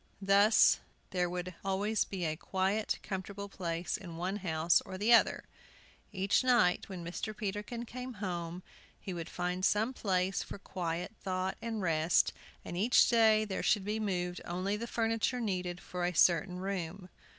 [0.23, 0.79] Thus
[1.11, 5.43] there would always be a quiet, comfortable place in one house or the other.
[6.11, 7.37] Each night, when Mr.
[7.37, 8.63] Peterkin came home,
[8.99, 12.33] he would find some place for quiet thought and rest,
[12.65, 17.09] and each day there should be moved only the furniture needed for a certain room.